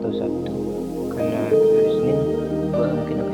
atau 0.00 0.12
satu 0.14 0.54
karena 1.14 1.50
hari 1.50 1.90
Senin 2.00 2.18
gue 2.74 2.86
mungkin 2.90 3.16
akan 3.22 3.33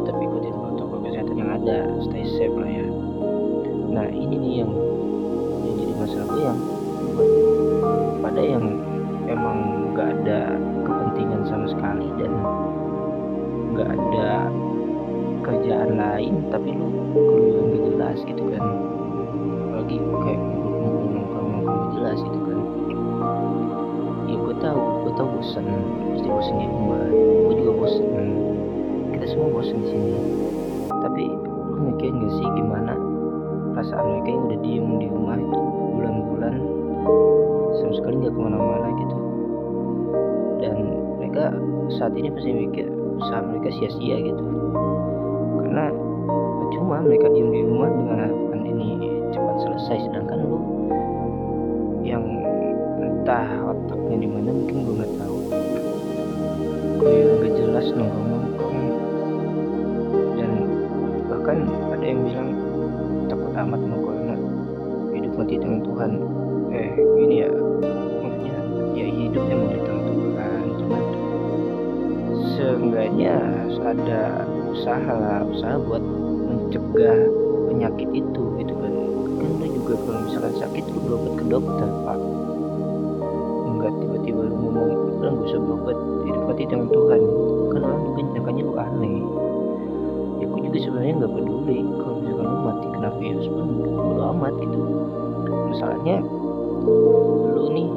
tetap 0.00 0.16
ikutin 0.16 0.54
protokol 0.56 0.98
kesehatan 1.04 1.36
yang 1.36 1.50
ada. 1.52 1.78
Stay 2.08 2.24
safe 2.24 2.56
lah 2.56 2.70
ya. 2.70 2.86
Nah 3.92 4.06
ini 4.08 4.34
nih 4.40 4.52
yang 4.64 4.72
yang 5.60 5.74
jadi 5.76 5.92
masalah 6.00 6.26
gue 6.32 6.40
yang 6.40 6.60
pada 8.24 8.40
yang 8.40 8.64
emang 9.28 9.58
nggak 9.92 10.08
ada 10.24 10.40
kepentingan 10.88 11.42
sama 11.44 11.66
sekali 11.68 12.08
dan 12.16 12.32
nggak 13.76 13.88
ada 13.92 14.48
kerjaan 15.44 15.90
lain 16.00 16.34
tapi 16.48 16.72
lu 16.72 16.88
keluyuran 17.12 17.64
gak 17.76 17.82
jelas 17.92 18.18
gitu 18.24 18.42
kan. 18.56 18.64
Apalagi 19.68 19.96
kayak 20.24 20.42
jelas 22.00 22.18
gitu 22.24 22.40
kan. 22.48 22.58
Ya 24.30 24.36
gue 24.40 24.56
tahu 24.64 24.80
gue 25.04 25.12
tahu 25.12 25.28
bosan 25.36 25.66
pasti 26.16 26.28
bosan 26.32 26.56
di 26.56 26.66
rumah 26.70 27.04
bosan 29.48 29.80
di 29.80 29.88
sini. 29.88 30.12
Tapi 30.90 31.24
lu 31.72 31.80
mikirin 31.88 32.20
gak 32.20 32.32
sih 32.36 32.48
gimana 32.60 32.92
perasaan 33.72 34.04
mereka 34.04 34.28
yang 34.28 34.42
udah 34.44 34.60
diem 34.60 34.88
di 35.00 35.06
rumah 35.08 35.36
itu 35.40 35.60
bulan-bulan 35.96 36.54
sama 37.80 37.92
sekali 37.96 38.14
nggak 38.20 38.32
ke 38.36 38.40
mana-mana 38.40 38.88
gitu? 39.00 39.16
Dan 40.60 40.76
mereka 41.16 41.44
saat 41.96 42.12
ini 42.18 42.28
pasti 42.28 42.50
mikir 42.52 42.86
usaha 43.16 43.40
mereka 43.40 43.68
sia-sia 43.80 44.16
gitu. 44.20 44.44
Karena 45.64 45.88
cuma 46.76 47.00
mereka 47.00 47.32
diem 47.32 47.48
di 47.48 47.60
rumah 47.64 47.88
dengan 47.88 48.16
harapan 48.28 48.60
ini 48.68 48.88
cepat 49.32 49.56
selesai. 49.64 49.96
Sedangkan 50.10 50.38
lu 50.44 50.58
yang 52.04 52.24
entah 53.00 53.48
otaknya 53.72 54.16
di 54.20 54.28
mana 54.28 54.50
mungkin 54.52 54.76
gue 54.84 54.94
nggak 55.00 55.12
tahu. 55.16 55.38
Kayak 57.00 57.26
nggak 57.40 57.52
jelas 57.56 57.86
nongkrong 57.96 58.39
amat 63.66 63.80
corona 63.88 64.36
hidup 65.12 65.32
mati 65.36 65.54
dengan 65.60 65.80
Tuhan 65.84 66.10
eh 66.70 66.90
gini 66.96 67.34
ya 67.44 67.50
maksudnya 68.22 68.58
ya 68.96 69.06
hidupnya 69.06 69.54
mau 69.58 69.68
di 69.68 69.80
tangan 69.84 70.06
Tuhan 70.14 70.64
cuman 70.80 71.02
seenggaknya 72.56 73.36
ada 73.84 74.22
usaha 74.70 75.42
usaha 75.50 75.76
buat 75.82 76.02
mencegah 76.50 77.18
penyakit 77.70 78.08
itu 78.14 78.42
gitu 78.58 78.74
kan. 78.78 78.92
Kan 79.40 79.50
lu 79.58 79.66
juga 79.72 79.94
kalau 80.04 80.20
misalkan 80.26 80.54
sakit 80.58 80.84
lu 80.90 80.98
berobat 81.06 81.32
ke 81.38 81.44
dokter 81.48 81.88
pak. 82.06 82.18
Enggak 83.66 83.92
tiba-tiba 83.98 84.40
lu 84.46 84.54
ngomong 84.58 84.88
lu 84.90 85.10
gak 85.18 85.32
usah 85.48 85.58
berobat 85.58 85.98
hidup 86.28 86.42
mati 86.46 86.62
tangan 86.68 86.88
Tuhan. 86.90 87.20
Kan 87.70 87.80
orang 87.82 88.00
nyangkanya 88.34 88.62
lu 88.62 88.74
aneh 88.78 89.16
juga 90.70 90.86
sebenarnya 90.86 91.14
nggak 91.18 91.34
peduli. 91.34 91.78
Kalau 91.98 92.14
misalkan 92.22 92.46
lu 92.46 92.58
mati 92.62 92.86
kena 92.94 93.10
virus 93.18 93.46
pun 93.50 93.66
bodo 93.82 94.22
amat 94.30 94.54
gitu. 94.62 94.80
Masalahnya 95.74 96.16
lu 97.58 97.64
nih 97.74 97.88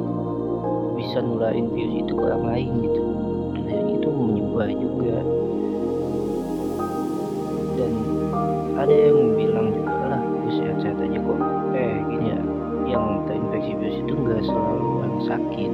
bisa 0.98 1.18
nularin 1.22 1.70
virus 1.70 1.94
itu 2.02 2.12
ke 2.18 2.22
orang 2.26 2.44
lain 2.50 2.70
gitu. 2.82 3.04
Dan 3.62 3.82
itu 3.94 4.08
menyebar 4.10 4.68
juga. 4.74 5.16
Dan 7.78 7.92
ada 8.74 8.90
yang 8.90 9.18
bilang 9.38 9.66
juga 9.70 9.94
lah 10.10 10.22
gue 10.42 10.52
sehat-sehat 10.58 10.98
aja 10.98 11.18
kok 11.22 11.38
eh 11.78 11.94
gini 12.10 12.26
ya 12.34 12.40
yang 12.90 13.22
terinfeksi 13.30 13.72
virus 13.78 14.02
itu 14.02 14.12
nggak 14.18 14.42
selalu 14.42 14.86
orang 14.98 15.16
sakit. 15.30 15.72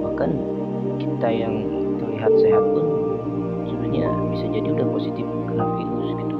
Bahkan 0.00 0.30
kita 0.96 1.28
yang 1.28 1.54
terlihat 2.00 2.32
sehat 2.40 2.64
pun 2.72 2.86
sebenarnya 3.68 4.08
bisa 4.32 4.44
jadi 4.48 4.68
udah 4.72 4.88
positif 4.96 5.28
virus 5.64 6.08
gitu 6.12 6.36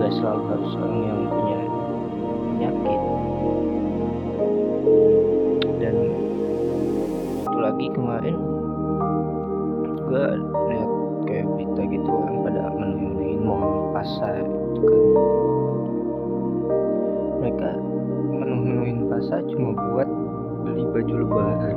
nggak 0.00 0.12
selalu 0.16 0.42
harus 0.48 0.72
orang 0.80 1.00
yang 1.04 1.20
punya 1.28 1.58
penyakit. 2.60 3.00
Dan 5.80 5.96
satu 7.44 7.58
lagi 7.60 7.86
kemarin 7.96 8.36
gue 10.10 10.24
lihat 10.68 10.90
kayak 11.28 11.46
berita 11.48 11.82
gitu 11.88 12.08
orang 12.10 12.36
pada 12.44 12.62
menuin 12.76 13.40
mall 13.44 13.92
pasar 13.96 14.44
itu 14.44 14.80
kan. 14.84 15.04
Mereka 17.40 17.70
menuhin 18.40 18.98
pasar 19.08 19.40
cuma 19.48 19.72
buat 19.72 20.08
beli 20.64 20.84
baju 20.92 21.14
lebaran 21.24 21.76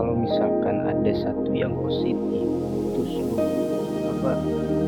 kalau 0.00 0.16
misalkan 0.16 0.80
ada 0.88 1.12
satu 1.12 1.52
yang 1.52 1.76
positif 1.76 2.48
terus 2.96 3.20
lu 3.20 3.36
apa 4.16 4.32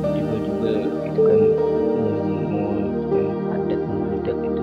juga-juga 0.09 0.73
itu 1.05 1.21
kan 1.21 1.41
mau 2.49 2.73
kan 3.13 3.27
padat 3.45 3.81
meledak 3.93 4.39
itu. 4.41 4.63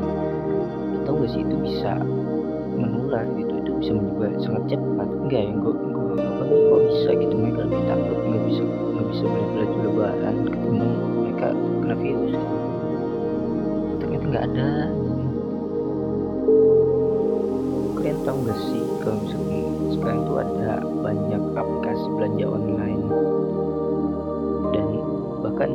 Lu 0.90 0.98
tau 1.06 1.22
gak 1.22 1.30
sih 1.38 1.46
itu 1.46 1.54
bisa 1.62 2.02
menular 2.82 3.30
gitu 3.38 3.62
itu 3.62 3.72
bisa 3.78 3.92
menyebar 3.94 4.32
sangat 4.42 4.64
cepat. 4.74 5.10
Enggak 5.22 5.42
ya 5.46 5.54
gue 5.54 5.74
gue 5.86 6.18
apa 6.18 6.44
kok 6.50 6.82
bisa 6.90 7.10
gitu? 7.14 7.34
Mereka 7.38 7.62
lebih 7.70 7.84
takut 7.86 8.18
nggak 8.18 8.44
bisa 8.50 8.62
nggak 8.66 9.06
bisa 9.06 9.24
beli 9.30 9.48
baju 9.54 9.78
lebaran 9.86 10.36
ketimbang 10.50 10.94
mereka 11.14 11.48
kena 11.54 11.96
virus. 12.02 12.34
Gitu 12.34 13.98
ternyata 14.02 14.26
nggak 14.26 14.46
ada. 14.50 14.70
Kalian 18.02 18.18
tahu 18.26 18.38
gak 18.50 18.60
sih 18.66 18.84
kalau 19.06 19.22
tuh 19.30 19.50
ada 20.58 20.82
banyak 20.82 21.44
aplikasi 21.54 22.06
belanja 22.18 22.46
online. 22.50 23.04
Dan 24.74 24.88
bahkan 25.46 25.72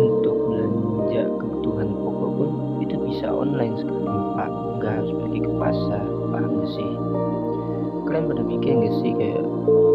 untuk 0.00 0.36
belanja 0.48 1.22
kebutuhan 1.40 1.88
pokok 2.00 2.30
pun 2.36 2.50
itu 2.80 2.96
bisa 3.08 3.26
online 3.28 3.74
sekarang 3.80 4.20
pak 4.36 4.50
nggak 4.76 4.92
harus 5.00 5.12
pergi 5.16 5.40
ke 5.40 5.52
pasar 5.56 6.04
paham 6.32 6.52
gak 6.60 6.70
sih? 6.76 6.90
Kalian 8.06 8.24
pada 8.30 8.42
mikir 8.44 8.72
gak 8.76 8.94
sih 9.02 9.12
kayak 9.16 9.42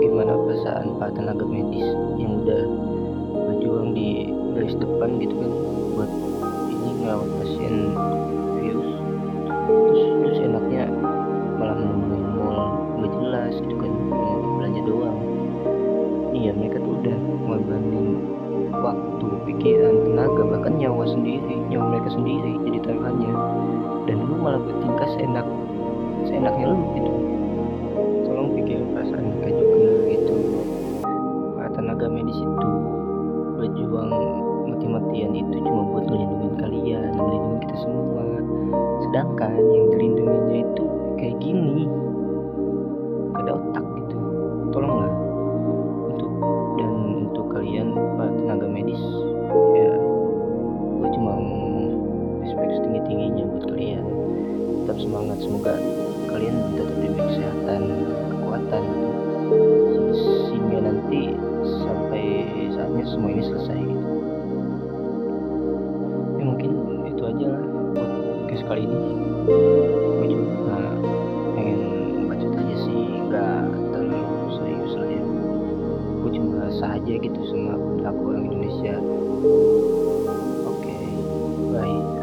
gimana 0.01 0.33
perasaan 0.35 0.87
para 0.97 1.11
tenaga 1.13 1.45
medis 1.45 1.87
yang 2.17 2.41
udah 2.43 2.63
berjuang 3.47 3.93
di 3.93 4.33
garis 4.57 4.75
depan 4.75 5.21
gitu 5.21 5.35
kan 5.37 5.51
buat 5.95 6.11
ini 6.71 6.89
ngerawat 6.99 7.29
pasien 7.39 7.75
ngorbanin 17.21 18.07
waktu 18.71 19.27
pikiran 19.45 19.95
tenaga 20.07 20.41
bahkan 20.47 20.73
nyawa 20.79 21.03
sendiri 21.05 21.55
nyawa 21.69 21.85
mereka 21.93 22.09
sendiri 22.15 22.51
jadi 22.65 22.79
taruhannya. 22.83 23.33
Dan 24.09 24.17
lu 24.25 24.35
malah 24.41 24.61
bertingkah 24.61 25.09
seenak 25.17 25.47
seenaknya 26.25 26.73
lu 26.73 26.77
gitu. 26.97 27.11
Tolong 28.25 28.49
pikirin 28.57 28.87
perasaan 28.95 29.23
mereka 29.29 29.49
juga 29.59 29.89
gitu. 30.09 30.35
Para 31.57 31.69
tenaga 31.75 32.05
medis 32.09 32.39
itu 32.39 32.69
berjuang 33.61 34.11
mati-matian 34.73 35.31
itu 35.37 35.55
cuma 35.61 35.81
buat 35.93 36.05
ngelindungin 36.09 36.53
kalian 36.57 37.11
ngelindungin 37.13 37.59
kita 37.67 37.75
semua. 37.85 38.25
Sedangkan 39.05 39.53
yang 39.59 39.85
dilindunginya 39.93 40.57
itu 40.65 40.85
kayak 41.21 41.37
gini. 41.37 41.85
Ada 43.37 43.51
otak 43.57 43.85
semangat. 55.01 55.37
Semoga 55.41 55.73
kalian 56.29 56.55
tetap 56.77 56.95
diberi 57.01 57.23
kesehatan 57.33 57.81
kekuatan. 58.31 58.83
Sehingga 60.47 60.79
nanti 60.85 61.35
sampai 61.83 62.23
saatnya 62.71 63.05
semua 63.09 63.29
ini 63.33 63.43
selesai 63.43 63.79
gitu. 63.81 64.07
Ya 66.39 66.43
mungkin 66.45 66.71
itu 67.09 67.21
aja 67.25 67.45
lah 67.51 67.63
oke 68.45 68.55
kali 68.69 68.81
ini. 68.85 68.99
Gue 70.21 70.27
juga 70.29 70.77
pengen 71.57 71.79
baca 72.29 72.47
aja 72.47 72.75
sih. 72.85 73.01
Gak 73.27 73.65
terlalu 73.91 74.37
serius 74.55 74.93
lah 74.95 75.09
ya. 75.09 75.23
Gue 76.21 76.31
cuma 76.37 76.69
sah 76.77 76.95
aja 76.95 77.13
gitu 77.17 77.39
sama 77.49 77.75
aku 78.05 78.21
orang 78.31 78.45
Indonesia. 78.47 78.95
Oke 80.63 80.93
okay, 80.93 81.03
bye 81.73 82.20